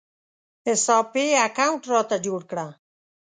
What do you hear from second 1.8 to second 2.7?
راته جوړ کړه